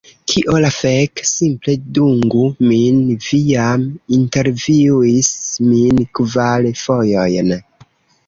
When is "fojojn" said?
6.87-7.53